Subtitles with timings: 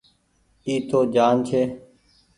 [0.65, 1.61] اي تو ڃآن ڇي۔